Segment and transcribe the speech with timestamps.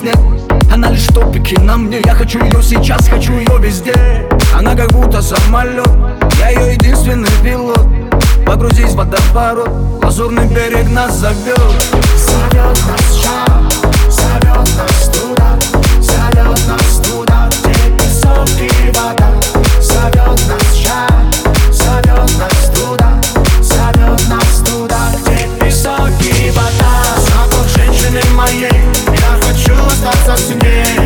[0.00, 0.16] снег
[0.72, 2.00] Она лишь в топике на мне.
[2.04, 3.94] Я хочу ее сейчас, хочу ее везде.
[4.54, 5.90] Она как будто самолет
[6.38, 7.86] Я ее единственный пилот.
[8.46, 9.68] Погрузись в водоворот
[10.02, 11.60] Лазурный берег нас зовет
[12.16, 13.72] Зовет нас шаг,
[14.10, 15.58] зовет нас туда.
[16.00, 19.30] Зовет нас туда, где песок и вода.
[19.80, 21.12] Зовет нас шаг,
[21.70, 23.20] зовет нас туда.
[23.62, 26.90] Зовет нас туда, где песок и вода.
[27.18, 28.79] Запах женщины моей,
[30.10, 30.99] What's of today?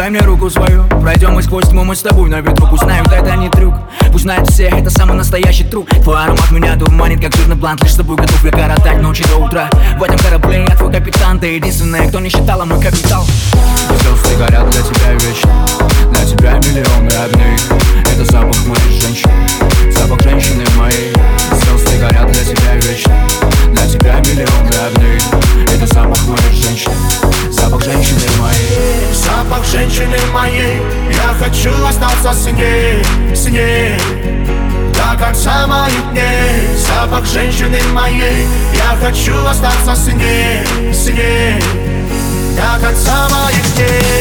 [0.00, 0.84] Дай мне руку свою.
[1.02, 2.66] Пройдем мы сквозь тьму, мы с тобой на ветру.
[2.70, 3.74] Пусть знают, это не трюк.
[4.10, 7.82] Пусть знают все, это самый настоящий труп Твой аромат меня дурманит, как жирный блант.
[7.82, 9.68] Лишь с тобой готов я коротать ночи до утра.
[9.98, 13.26] В этом корабле я твой капитан Ты единственная, кто не считала мой капитал.
[14.00, 15.66] Звезды горят для тебя вечно.
[16.10, 16.59] Для тебя
[32.20, 33.02] остаться с ней,
[33.34, 38.46] с как До конца моих дней Запах женщины моей.
[38.74, 41.62] Я хочу остаться с ней, с ней
[42.56, 44.19] До конца моих дней